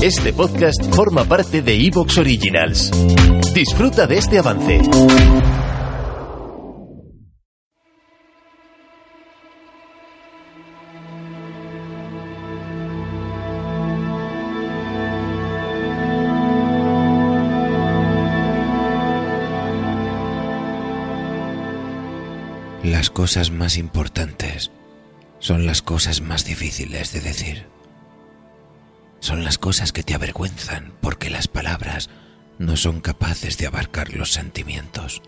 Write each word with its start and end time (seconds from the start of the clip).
Este 0.00 0.32
podcast 0.32 0.80
forma 0.94 1.24
parte 1.24 1.60
de 1.60 1.74
Evox 1.74 2.18
Originals. 2.18 2.92
Disfruta 3.52 4.06
de 4.06 4.18
este 4.18 4.38
avance. 4.38 4.80
Las 22.84 23.10
cosas 23.10 23.50
más 23.50 23.76
importantes 23.76 24.70
son 25.40 25.66
las 25.66 25.82
cosas 25.82 26.20
más 26.20 26.44
difíciles 26.44 27.12
de 27.12 27.20
decir. 27.20 27.77
Son 29.20 29.44
las 29.44 29.58
cosas 29.58 29.92
que 29.92 30.02
te 30.02 30.14
avergüenzan 30.14 30.92
porque 31.00 31.30
las 31.30 31.48
palabras 31.48 32.10
no 32.58 32.76
son 32.76 33.00
capaces 33.00 33.58
de 33.58 33.66
abarcar 33.66 34.14
los 34.14 34.32
sentimientos. 34.32 35.22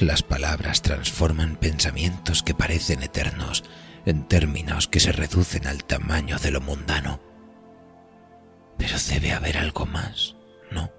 Las 0.00 0.22
palabras 0.22 0.82
transforman 0.82 1.56
pensamientos 1.56 2.42
que 2.42 2.54
parecen 2.54 3.02
eternos 3.02 3.64
en 4.06 4.26
términos 4.26 4.88
que 4.88 5.00
se 5.00 5.12
reducen 5.12 5.66
al 5.66 5.84
tamaño 5.84 6.38
de 6.38 6.50
lo 6.50 6.60
mundano. 6.60 7.20
Pero 8.76 8.96
debe 9.08 9.32
haber 9.32 9.56
algo 9.56 9.86
más, 9.86 10.36
¿no? 10.70 10.90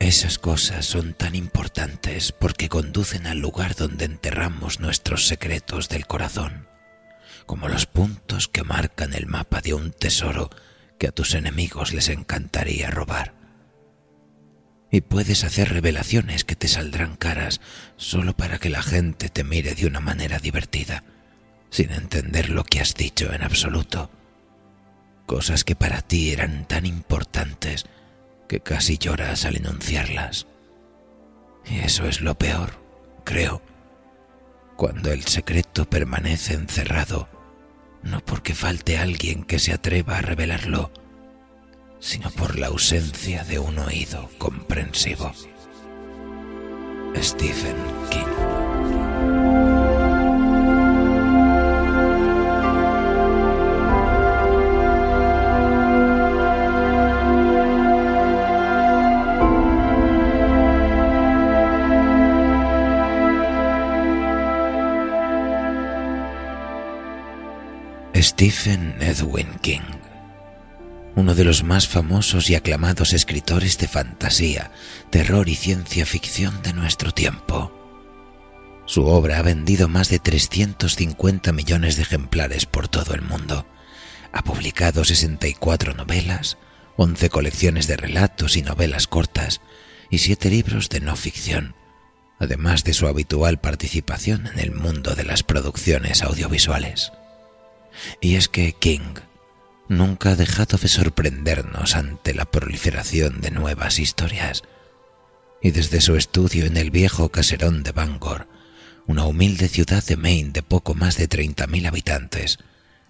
Esas 0.00 0.38
cosas 0.38 0.84
son 0.84 1.14
tan 1.14 1.36
importantes 1.36 2.32
porque 2.32 2.68
conducen 2.68 3.26
al 3.26 3.38
lugar 3.38 3.76
donde 3.76 4.04
enterramos 4.04 4.80
nuestros 4.80 5.28
secretos 5.28 5.88
del 5.88 6.06
corazón, 6.06 6.66
como 7.46 7.68
los 7.68 7.86
puntos 7.86 8.48
que 8.48 8.62
marcan 8.62 9.12
el 9.14 9.26
mapa 9.26 9.60
de 9.60 9.74
un 9.74 9.92
tesoro 9.92 10.50
que 10.98 11.08
a 11.08 11.12
tus 11.12 11.34
enemigos 11.34 11.92
les 11.92 12.08
encantaría 12.08 12.90
robar. 12.90 13.34
Y 14.90 15.00
puedes 15.00 15.42
hacer 15.44 15.70
revelaciones 15.70 16.44
que 16.44 16.54
te 16.54 16.68
saldrán 16.68 17.16
caras 17.16 17.60
solo 17.96 18.36
para 18.36 18.58
que 18.58 18.68
la 18.68 18.82
gente 18.82 19.28
te 19.28 19.42
mire 19.42 19.74
de 19.74 19.86
una 19.86 20.00
manera 20.00 20.38
divertida, 20.38 21.02
sin 21.70 21.90
entender 21.92 22.50
lo 22.50 22.64
que 22.64 22.80
has 22.80 22.94
dicho 22.94 23.32
en 23.32 23.42
absoluto. 23.42 24.10
Cosas 25.26 25.64
que 25.64 25.74
para 25.74 26.02
ti 26.02 26.30
eran 26.30 26.68
tan 26.68 26.84
importantes 26.84 27.86
que 28.48 28.60
casi 28.60 28.98
lloras 28.98 29.46
al 29.46 29.56
enunciarlas. 29.56 30.46
Y 31.64 31.78
eso 31.78 32.06
es 32.06 32.20
lo 32.20 32.34
peor, 32.34 32.78
creo, 33.24 33.62
cuando 34.82 35.12
el 35.12 35.22
secreto 35.22 35.88
permanece 35.88 36.54
encerrado, 36.54 37.28
no 38.02 38.18
porque 38.18 38.52
falte 38.52 38.98
alguien 38.98 39.44
que 39.44 39.60
se 39.60 39.72
atreva 39.72 40.18
a 40.18 40.22
revelarlo, 40.22 40.90
sino 42.00 42.32
por 42.32 42.58
la 42.58 42.66
ausencia 42.66 43.44
de 43.44 43.60
un 43.60 43.78
oído 43.78 44.28
comprensivo. 44.38 45.32
Stephen 47.16 47.76
King 48.10 48.31
Stephen 68.22 68.94
Edwin 69.00 69.48
King, 69.62 69.80
uno 71.16 71.34
de 71.34 71.42
los 71.42 71.64
más 71.64 71.88
famosos 71.88 72.50
y 72.50 72.54
aclamados 72.54 73.14
escritores 73.14 73.78
de 73.78 73.88
fantasía, 73.88 74.70
terror 75.10 75.48
y 75.48 75.56
ciencia 75.56 76.06
ficción 76.06 76.62
de 76.62 76.72
nuestro 76.72 77.10
tiempo. 77.10 77.72
Su 78.86 79.06
obra 79.06 79.38
ha 79.38 79.42
vendido 79.42 79.88
más 79.88 80.08
de 80.08 80.20
350 80.20 81.52
millones 81.52 81.96
de 81.96 82.02
ejemplares 82.02 82.64
por 82.64 82.86
todo 82.86 83.12
el 83.14 83.22
mundo. 83.22 83.66
Ha 84.32 84.44
publicado 84.44 85.04
64 85.04 85.94
novelas, 85.94 86.58
11 86.96 87.28
colecciones 87.28 87.88
de 87.88 87.96
relatos 87.96 88.56
y 88.56 88.62
novelas 88.62 89.08
cortas 89.08 89.62
y 90.10 90.18
7 90.18 90.48
libros 90.48 90.88
de 90.90 91.00
no 91.00 91.16
ficción, 91.16 91.74
además 92.38 92.84
de 92.84 92.92
su 92.92 93.08
habitual 93.08 93.58
participación 93.58 94.46
en 94.46 94.60
el 94.60 94.70
mundo 94.70 95.16
de 95.16 95.24
las 95.24 95.42
producciones 95.42 96.22
audiovisuales. 96.22 97.10
Y 98.20 98.36
es 98.36 98.48
que 98.48 98.72
King 98.72 99.14
nunca 99.88 100.30
ha 100.30 100.36
dejado 100.36 100.78
de 100.78 100.88
sorprendernos 100.88 101.94
ante 101.94 102.34
la 102.34 102.44
proliferación 102.44 103.40
de 103.40 103.50
nuevas 103.50 103.98
historias. 103.98 104.62
Y 105.60 105.70
desde 105.70 106.00
su 106.00 106.16
estudio 106.16 106.66
en 106.66 106.76
el 106.76 106.90
viejo 106.90 107.30
caserón 107.30 107.82
de 107.82 107.92
Bangor, 107.92 108.48
una 109.06 109.26
humilde 109.26 109.68
ciudad 109.68 110.02
de 110.04 110.16
Maine 110.16 110.50
de 110.50 110.62
poco 110.62 110.94
más 110.94 111.16
de 111.16 111.28
30.000 111.28 111.86
habitantes, 111.86 112.58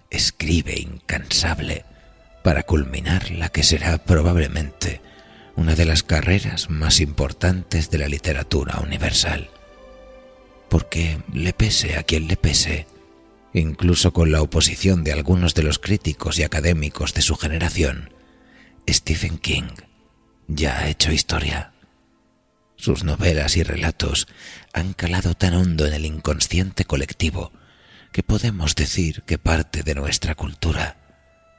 escribe 0.09 0.79
incansable 0.79 1.85
para 2.43 2.63
culminar 2.63 3.31
la 3.31 3.49
que 3.49 3.63
será 3.63 3.97
probablemente 3.97 5.01
una 5.55 5.75
de 5.75 5.85
las 5.85 6.03
carreras 6.03 6.69
más 6.69 6.99
importantes 6.99 7.89
de 7.89 7.97
la 7.99 8.07
literatura 8.07 8.79
universal. 8.79 9.49
Porque 10.69 11.19
le 11.31 11.53
pese 11.53 11.97
a 11.97 12.03
quien 12.03 12.27
le 12.27 12.35
pese, 12.35 12.87
incluso 13.53 14.13
con 14.13 14.31
la 14.31 14.41
oposición 14.41 15.03
de 15.03 15.13
algunos 15.13 15.53
de 15.53 15.63
los 15.63 15.79
críticos 15.79 16.39
y 16.39 16.43
académicos 16.43 17.13
de 17.13 17.21
su 17.21 17.35
generación, 17.35 18.13
Stephen 18.89 19.37
King 19.37 19.69
ya 20.47 20.79
ha 20.79 20.89
hecho 20.89 21.11
historia. 21.11 21.73
Sus 22.75 23.03
novelas 23.03 23.55
y 23.55 23.63
relatos 23.63 24.27
han 24.73 24.93
calado 24.93 25.35
tan 25.35 25.53
hondo 25.53 25.85
en 25.85 25.93
el 25.93 26.05
inconsciente 26.05 26.85
colectivo 26.85 27.53
que 28.11 28.23
podemos 28.23 28.75
decir 28.75 29.23
que 29.23 29.37
parte 29.37 29.83
de 29.83 29.95
nuestra 29.95 30.35
cultura, 30.35 30.97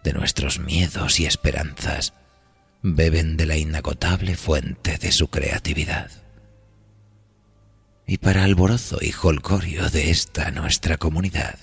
de 0.02 0.12
nuestros 0.12 0.58
miedos 0.58 1.18
y 1.20 1.26
esperanzas, 1.26 2.12
beben 2.82 3.36
de 3.36 3.46
la 3.46 3.56
inagotable 3.56 4.36
fuente 4.36 4.98
de 4.98 5.12
su 5.12 5.28
creatividad. 5.28 6.10
Y 8.06 8.18
para 8.18 8.44
alborozo 8.44 8.98
y 9.00 9.10
jolgorio 9.10 9.88
de 9.88 10.10
esta 10.10 10.50
nuestra 10.50 10.98
comunidad, 10.98 11.58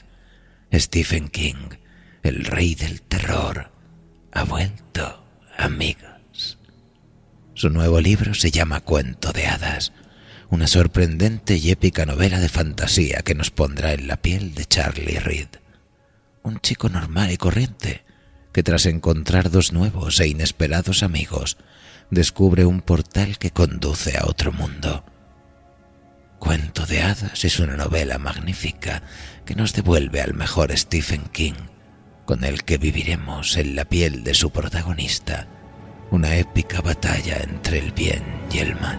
Stephen 0.73 1.27
King, 1.27 1.75
el 2.23 2.45
rey 2.45 2.75
del 2.75 3.01
terror, 3.01 3.71
ha 4.31 4.43
vuelto, 4.43 5.25
amigos. 5.57 6.57
Su 7.53 7.69
nuevo 7.69 7.99
libro 7.99 8.33
se 8.33 8.51
llama 8.51 8.79
Cuento 8.79 9.33
de 9.33 9.47
Hadas, 9.47 9.91
una 10.49 10.67
sorprendente 10.67 11.57
y 11.57 11.71
épica 11.71 12.05
novela 12.05 12.39
de 12.39 12.47
fantasía 12.47 13.19
que 13.19 13.35
nos 13.35 13.51
pondrá 13.51 13.91
en 13.93 14.07
la 14.07 14.17
piel 14.17 14.53
de 14.53 14.63
Charlie 14.65 15.19
Reed, 15.19 15.49
un 16.41 16.61
chico 16.61 16.87
normal 16.87 17.31
y 17.31 17.37
corriente 17.37 18.05
que 18.53 18.63
tras 18.63 18.85
encontrar 18.85 19.51
dos 19.51 19.73
nuevos 19.73 20.19
e 20.21 20.27
inesperados 20.27 21.03
amigos, 21.03 21.57
descubre 22.11 22.63
un 22.65 22.81
portal 22.81 23.37
que 23.37 23.51
conduce 23.51 24.17
a 24.17 24.25
otro 24.25 24.53
mundo 24.53 25.03
Cuento 26.41 26.87
de 26.87 27.03
hadas 27.03 27.45
es 27.45 27.59
una 27.59 27.77
novela 27.77 28.17
magnífica 28.17 29.03
que 29.45 29.53
nos 29.53 29.73
devuelve 29.73 30.21
al 30.21 30.33
mejor 30.33 30.75
Stephen 30.75 31.21
King, 31.31 31.53
con 32.25 32.43
el 32.43 32.63
que 32.63 32.79
viviremos 32.79 33.57
en 33.57 33.75
la 33.75 33.85
piel 33.85 34.23
de 34.23 34.33
su 34.33 34.49
protagonista 34.49 35.47
una 36.09 36.35
épica 36.37 36.81
batalla 36.81 37.37
entre 37.43 37.77
el 37.77 37.91
bien 37.91 38.23
y 38.51 38.57
el 38.57 38.73
mal. 38.73 38.97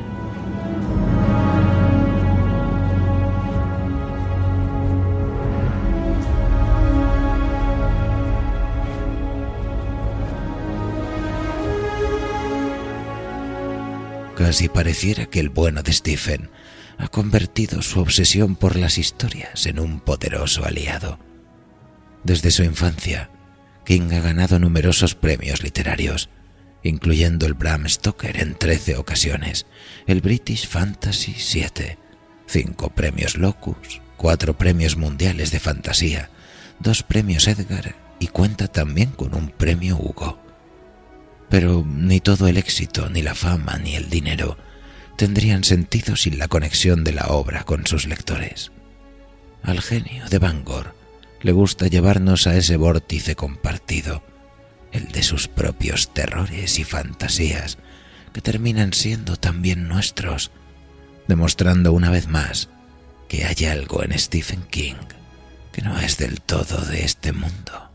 Casi 14.36 14.68
pareciera 14.68 15.26
que 15.26 15.40
el 15.40 15.48
bueno 15.48 15.82
de 15.82 15.92
Stephen 15.92 16.48
ha 16.98 17.08
convertido 17.08 17.82
su 17.82 18.00
obsesión 18.00 18.56
por 18.56 18.76
las 18.76 18.98
historias 18.98 19.66
en 19.66 19.78
un 19.80 20.00
poderoso 20.00 20.64
aliado. 20.64 21.18
Desde 22.24 22.50
su 22.50 22.62
infancia, 22.62 23.30
King 23.84 24.12
ha 24.12 24.20
ganado 24.20 24.58
numerosos 24.58 25.14
premios 25.14 25.62
literarios, 25.62 26.28
incluyendo 26.82 27.46
el 27.46 27.54
Bram 27.54 27.88
Stoker 27.88 28.40
en 28.40 28.54
13 28.54 28.96
ocasiones, 28.96 29.66
el 30.06 30.20
British 30.20 30.68
Fantasy 30.68 31.34
7, 31.36 31.98
cinco 32.46 32.90
premios 32.90 33.36
Locus, 33.36 34.00
cuatro 34.16 34.56
premios 34.56 34.96
mundiales 34.96 35.50
de 35.50 35.60
fantasía, 35.60 36.30
dos 36.78 37.02
premios 37.02 37.48
Edgar 37.48 37.96
y 38.20 38.28
cuenta 38.28 38.68
también 38.68 39.10
con 39.10 39.34
un 39.34 39.48
premio 39.48 39.96
Hugo. 39.96 40.38
Pero 41.48 41.84
ni 41.86 42.20
todo 42.20 42.46
el 42.46 42.56
éxito, 42.56 43.10
ni 43.10 43.20
la 43.22 43.34
fama, 43.34 43.78
ni 43.78 43.96
el 43.96 44.08
dinero 44.08 44.56
tendrían 45.16 45.64
sentido 45.64 46.16
sin 46.16 46.38
la 46.38 46.48
conexión 46.48 47.04
de 47.04 47.12
la 47.12 47.28
obra 47.28 47.64
con 47.64 47.86
sus 47.86 48.06
lectores. 48.06 48.72
Al 49.62 49.80
genio 49.80 50.28
de 50.28 50.38
Bangor 50.38 50.94
le 51.40 51.52
gusta 51.52 51.86
llevarnos 51.86 52.46
a 52.46 52.56
ese 52.56 52.76
vórtice 52.76 53.36
compartido, 53.36 54.22
el 54.92 55.08
de 55.08 55.22
sus 55.22 55.48
propios 55.48 56.12
terrores 56.12 56.78
y 56.78 56.84
fantasías, 56.84 57.78
que 58.32 58.40
terminan 58.40 58.92
siendo 58.92 59.36
también 59.36 59.88
nuestros, 59.88 60.50
demostrando 61.28 61.92
una 61.92 62.10
vez 62.10 62.28
más 62.28 62.68
que 63.28 63.44
hay 63.44 63.64
algo 63.66 64.04
en 64.04 64.18
Stephen 64.18 64.62
King 64.70 64.96
que 65.72 65.82
no 65.82 65.98
es 65.98 66.18
del 66.18 66.40
todo 66.40 66.84
de 66.84 67.04
este 67.04 67.32
mundo. 67.32 67.90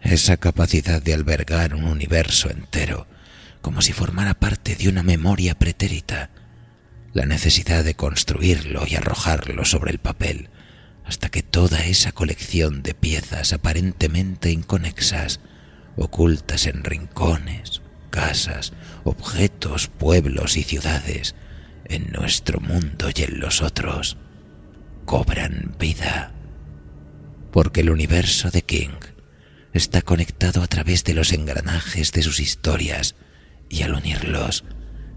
Esa 0.00 0.36
capacidad 0.38 1.00
de 1.00 1.14
albergar 1.14 1.74
un 1.74 1.84
universo 1.84 2.50
entero, 2.50 3.06
como 3.64 3.80
si 3.80 3.94
formara 3.94 4.34
parte 4.34 4.76
de 4.76 4.90
una 4.90 5.02
memoria 5.02 5.58
pretérita, 5.58 6.28
la 7.14 7.24
necesidad 7.24 7.82
de 7.82 7.94
construirlo 7.94 8.82
y 8.86 8.94
arrojarlo 8.94 9.64
sobre 9.64 9.90
el 9.90 9.98
papel, 9.98 10.50
hasta 11.02 11.30
que 11.30 11.42
toda 11.42 11.82
esa 11.86 12.12
colección 12.12 12.82
de 12.82 12.92
piezas 12.92 13.54
aparentemente 13.54 14.50
inconexas, 14.50 15.40
ocultas 15.96 16.66
en 16.66 16.84
rincones, 16.84 17.80
casas, 18.10 18.74
objetos, 19.02 19.88
pueblos 19.88 20.58
y 20.58 20.62
ciudades, 20.62 21.34
en 21.86 22.12
nuestro 22.12 22.60
mundo 22.60 23.08
y 23.16 23.22
en 23.22 23.40
los 23.40 23.62
otros, 23.62 24.18
cobran 25.06 25.74
vida. 25.78 26.34
Porque 27.50 27.80
el 27.80 27.88
universo 27.88 28.50
de 28.50 28.60
King 28.60 29.00
está 29.72 30.02
conectado 30.02 30.62
a 30.62 30.66
través 30.66 31.02
de 31.04 31.14
los 31.14 31.32
engranajes 31.32 32.12
de 32.12 32.22
sus 32.22 32.40
historias 32.40 33.14
y 33.68 33.82
al 33.82 33.94
unirlos 33.94 34.64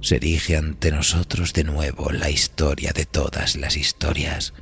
se 0.02 0.18
erige 0.18 0.58
ante 0.58 0.92
nosotros 0.92 1.54
de 1.54 1.64
nuevo 1.64 2.12
la 2.12 2.30
historia 2.30 2.92
de 2.94 3.06
todas 3.06 3.56
las 3.56 3.78
historias, 3.78 4.54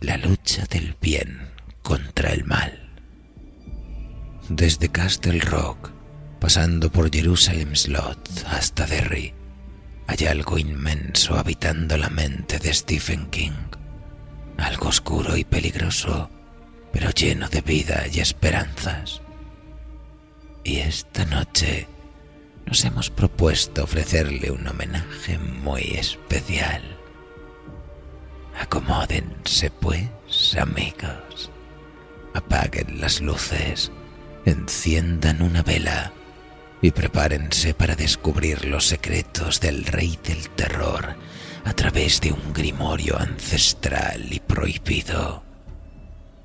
la 0.00 0.16
lucha 0.16 0.64
del 0.66 0.96
bien 1.00 1.50
contra 1.82 2.32
el 2.32 2.44
mal. 2.44 2.90
Desde 4.48 4.88
Castle 4.88 5.40
Rock, 5.40 5.90
pasando 6.40 6.90
por 6.90 7.10
Jerusalem 7.10 7.74
Slot 7.74 8.44
hasta 8.46 8.86
Derry, 8.86 9.34
hay 10.06 10.26
algo 10.26 10.58
inmenso 10.58 11.38
habitando 11.38 11.96
la 11.98 12.08
mente 12.08 12.58
de 12.58 12.72
Stephen 12.72 13.26
King, 13.30 13.68
algo 14.56 14.88
oscuro 14.88 15.36
y 15.36 15.44
peligroso, 15.44 16.30
pero 16.92 17.10
lleno 17.10 17.48
de 17.48 17.60
vida 17.60 18.04
y 18.10 18.20
esperanzas. 18.20 19.20
Y 20.64 20.78
esta 20.78 21.24
noche 21.26 21.86
nos 22.68 22.84
hemos 22.84 23.08
propuesto 23.08 23.84
ofrecerle 23.84 24.50
un 24.50 24.66
homenaje 24.66 25.38
muy 25.38 25.94
especial. 25.94 26.82
Acomódense 28.60 29.70
pues, 29.70 30.54
amigos. 30.60 31.50
Apaguen 32.34 33.00
las 33.00 33.22
luces, 33.22 33.90
enciendan 34.44 35.40
una 35.40 35.62
vela 35.62 36.12
y 36.82 36.90
prepárense 36.90 37.72
para 37.72 37.96
descubrir 37.96 38.66
los 38.66 38.84
secretos 38.84 39.60
del 39.60 39.86
rey 39.86 40.18
del 40.22 40.50
terror 40.50 41.16
a 41.64 41.72
través 41.72 42.20
de 42.20 42.32
un 42.32 42.52
grimorio 42.52 43.18
ancestral 43.18 44.30
y 44.30 44.40
prohibido. 44.40 45.42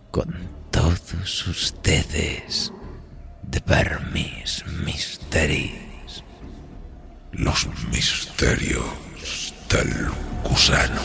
Con 0.09 0.33
todos 0.71 1.47
ustedes, 1.47 2.71
The 3.49 3.61
Burmese 3.67 4.63
Mysteries. 4.85 5.92
Los 7.33 7.67
misterios 7.91 8.85
del 9.69 10.07
gusano. 10.43 11.01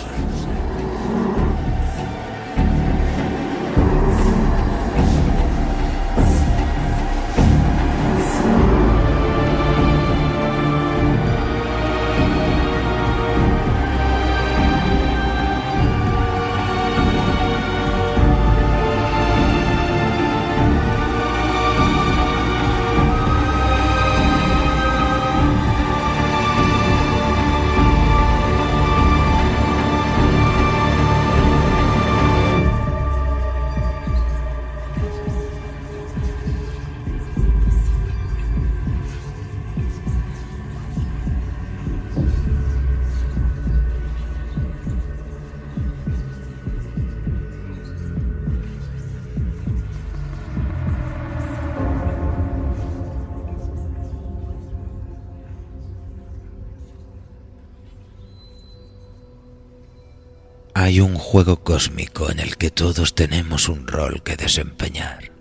Hay 60.80 61.00
un 61.00 61.16
juego 61.16 61.64
cósmico 61.64 62.30
en 62.30 62.38
el 62.38 62.56
que 62.56 62.70
todos 62.70 63.16
tenemos 63.16 63.68
un 63.68 63.88
rol 63.88 64.22
que 64.22 64.36
desempeñar. 64.36 65.32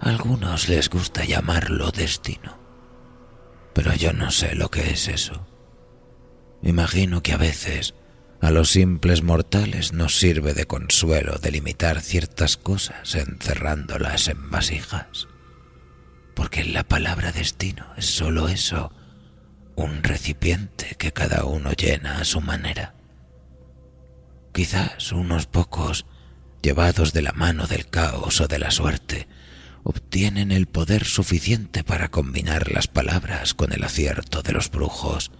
A 0.00 0.08
algunos 0.08 0.68
les 0.68 0.90
gusta 0.90 1.24
llamarlo 1.24 1.92
destino, 1.92 2.58
pero 3.74 3.94
yo 3.94 4.12
no 4.12 4.32
sé 4.32 4.56
lo 4.56 4.68
que 4.68 4.90
es 4.90 5.06
eso. 5.06 5.46
Imagino 6.64 7.22
que 7.22 7.32
a 7.32 7.36
veces 7.36 7.94
a 8.40 8.50
los 8.50 8.70
simples 8.70 9.22
mortales 9.22 9.92
nos 9.92 10.18
sirve 10.18 10.52
de 10.52 10.66
consuelo 10.66 11.38
delimitar 11.38 12.00
ciertas 12.00 12.56
cosas 12.56 13.14
encerrándolas 13.14 14.26
en 14.26 14.50
vasijas, 14.50 15.28
porque 16.34 16.64
la 16.64 16.82
palabra 16.82 17.30
destino 17.30 17.86
es 17.96 18.06
solo 18.06 18.48
eso, 18.48 18.92
un 19.76 20.02
recipiente 20.02 20.96
que 20.98 21.12
cada 21.12 21.44
uno 21.44 21.70
llena 21.70 22.18
a 22.18 22.24
su 22.24 22.40
manera. 22.40 22.96
Quizás 24.52 25.12
unos 25.12 25.46
pocos, 25.46 26.06
llevados 26.62 27.12
de 27.12 27.22
la 27.22 27.32
mano 27.32 27.66
del 27.66 27.88
caos 27.88 28.40
o 28.40 28.48
de 28.48 28.58
la 28.58 28.70
suerte, 28.70 29.28
obtienen 29.82 30.52
el 30.52 30.66
poder 30.66 31.04
suficiente 31.04 31.84
para 31.84 32.10
combinar 32.10 32.70
las 32.70 32.88
palabras 32.88 33.54
con 33.54 33.72
el 33.72 33.84
acierto 33.84 34.42
de 34.42 34.52
los 34.52 34.70
brujos, 34.70 35.30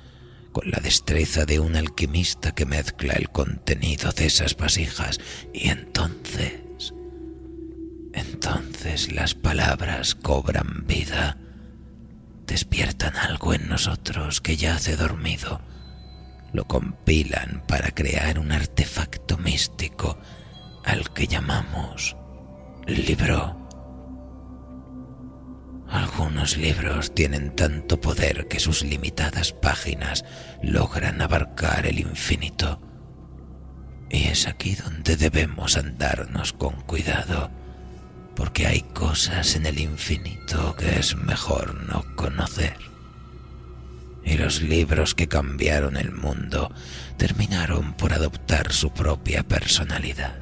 con 0.52 0.70
la 0.70 0.78
destreza 0.78 1.44
de 1.44 1.60
un 1.60 1.76
alquimista 1.76 2.52
que 2.52 2.66
mezcla 2.66 3.14
el 3.14 3.30
contenido 3.30 4.12
de 4.12 4.26
esas 4.26 4.56
vasijas 4.56 5.18
y 5.52 5.68
entonces, 5.68 6.94
entonces 8.12 9.12
las 9.12 9.34
palabras 9.34 10.14
cobran 10.14 10.86
vida, 10.86 11.36
despiertan 12.46 13.16
algo 13.16 13.54
en 13.54 13.68
nosotros 13.68 14.40
que 14.40 14.56
yace 14.56 14.96
dormido 14.96 15.60
lo 16.52 16.64
compilan 16.64 17.62
para 17.66 17.90
crear 17.90 18.38
un 18.38 18.52
artefacto 18.52 19.38
místico 19.38 20.18
al 20.84 21.10
que 21.12 21.26
llamamos 21.26 22.16
libro. 22.86 23.56
Algunos 25.88 26.56
libros 26.56 27.14
tienen 27.14 27.54
tanto 27.56 28.00
poder 28.00 28.46
que 28.48 28.60
sus 28.60 28.82
limitadas 28.82 29.52
páginas 29.52 30.24
logran 30.62 31.20
abarcar 31.20 31.86
el 31.86 31.98
infinito. 31.98 32.80
Y 34.08 34.24
es 34.24 34.46
aquí 34.46 34.76
donde 34.76 35.16
debemos 35.16 35.76
andarnos 35.76 36.52
con 36.52 36.80
cuidado, 36.82 37.50
porque 38.36 38.66
hay 38.66 38.82
cosas 38.82 39.56
en 39.56 39.66
el 39.66 39.78
infinito 39.80 40.74
que 40.76 40.98
es 40.98 41.16
mejor 41.16 41.74
no 41.88 42.04
conocer 42.16 42.90
y 44.24 44.36
los 44.36 44.62
libros 44.62 45.14
que 45.14 45.28
cambiaron 45.28 45.96
el 45.96 46.12
mundo 46.12 46.72
terminaron 47.16 47.94
por 47.94 48.12
adoptar 48.12 48.72
su 48.72 48.92
propia 48.92 49.42
personalidad. 49.42 50.38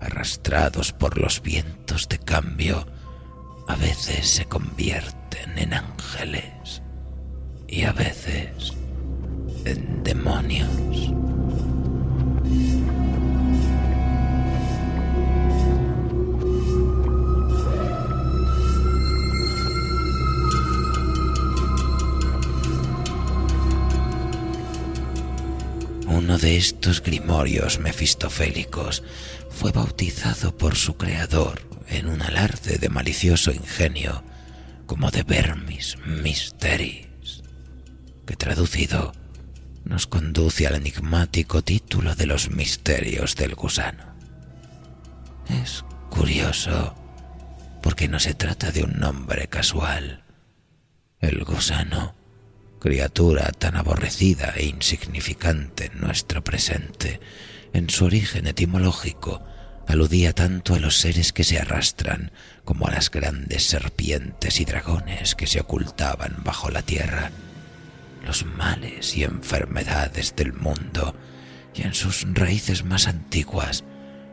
Arrastrados 0.00 0.92
por 0.92 1.18
los 1.18 1.42
vientos 1.42 2.08
de 2.08 2.18
cambio, 2.18 2.86
a 3.68 3.76
veces 3.76 4.28
se 4.28 4.46
convierten 4.46 5.58
en 5.58 5.74
ángeles 5.74 6.82
y 7.68 7.84
a 7.84 7.92
veces 7.92 8.74
en 9.64 10.02
demonios. 10.02 10.68
Estos 26.56 27.02
grimorios 27.02 27.78
mefistofélicos 27.78 29.02
fue 29.50 29.72
bautizado 29.72 30.56
por 30.56 30.76
su 30.76 30.96
creador 30.96 31.62
en 31.88 32.08
un 32.08 32.22
alarde 32.22 32.78
de 32.78 32.88
malicioso 32.88 33.52
ingenio 33.52 34.22
como 34.86 35.10
de 35.10 35.22
Vermis 35.22 35.96
Mysteris, 36.04 37.42
que 38.26 38.36
traducido 38.36 39.12
nos 39.84 40.06
conduce 40.06 40.66
al 40.66 40.76
enigmático 40.76 41.62
título 41.62 42.14
de 42.14 42.26
los 42.26 42.50
misterios 42.50 43.34
del 43.36 43.54
gusano. 43.54 44.14
Es 45.48 45.84
curioso 46.10 46.94
porque 47.82 48.08
no 48.08 48.20
se 48.20 48.34
trata 48.34 48.70
de 48.70 48.84
un 48.84 48.98
nombre 48.98 49.48
casual. 49.48 50.22
El 51.18 51.44
gusano, 51.44 52.14
criatura 52.82 53.52
tan 53.52 53.76
aborrecida 53.76 54.54
e 54.56 54.66
insignificante 54.66 55.86
en 55.86 56.00
nuestro 56.00 56.42
presente, 56.42 57.20
en 57.72 57.88
su 57.88 58.06
origen 58.06 58.48
etimológico, 58.48 59.40
aludía 59.86 60.32
tanto 60.32 60.74
a 60.74 60.80
los 60.80 60.96
seres 60.96 61.32
que 61.32 61.44
se 61.44 61.60
arrastran 61.60 62.32
como 62.64 62.88
a 62.88 62.90
las 62.90 63.08
grandes 63.08 63.62
serpientes 63.62 64.58
y 64.58 64.64
dragones 64.64 65.36
que 65.36 65.46
se 65.46 65.60
ocultaban 65.60 66.38
bajo 66.42 66.70
la 66.70 66.82
tierra, 66.82 67.30
los 68.26 68.44
males 68.44 69.16
y 69.16 69.22
enfermedades 69.22 70.34
del 70.34 70.52
mundo, 70.52 71.14
y 71.76 71.82
en 71.82 71.94
sus 71.94 72.26
raíces 72.34 72.84
más 72.84 73.06
antiguas 73.06 73.84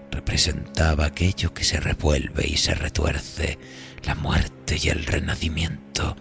representaba 0.09 1.05
aquello 1.05 1.53
que 1.53 1.63
se 1.63 1.79
revuelve 1.79 2.47
y 2.47 2.57
se 2.57 2.73
retuerce, 2.73 3.59
la 4.03 4.15
muerte 4.15 4.79
y 4.81 4.89
el 4.89 5.05
renacimiento, 5.05 6.15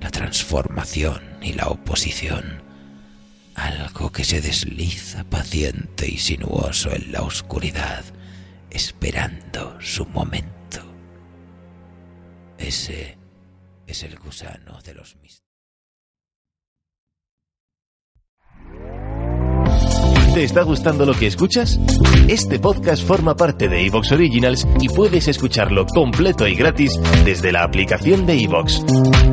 la 0.00 0.10
transformación 0.10 1.38
y 1.42 1.52
la 1.52 1.68
oposición, 1.68 2.62
algo 3.54 4.10
que 4.10 4.24
se 4.24 4.40
desliza 4.40 5.24
paciente 5.24 6.08
y 6.08 6.18
sinuoso 6.18 6.94
en 6.94 7.12
la 7.12 7.22
oscuridad, 7.22 8.04
esperando 8.70 9.76
su 9.80 10.06
momento. 10.06 10.80
Ese 12.58 13.16
es 13.86 14.02
el 14.02 14.18
gusano 14.18 14.80
de 14.82 14.94
los 14.94 15.16
misterios. 15.16 15.44
¿Te 20.34 20.42
está 20.42 20.62
gustando 20.64 21.06
lo 21.06 21.14
que 21.14 21.28
escuchas? 21.28 21.78
Este 22.26 22.58
podcast 22.58 23.06
forma 23.06 23.36
parte 23.36 23.68
de 23.68 23.86
Evox 23.86 24.10
Originals 24.10 24.66
y 24.80 24.88
puedes 24.88 25.28
escucharlo 25.28 25.86
completo 25.86 26.48
y 26.48 26.56
gratis 26.56 26.98
desde 27.24 27.52
la 27.52 27.62
aplicación 27.62 28.26
de 28.26 28.42
Evox. 28.42 28.82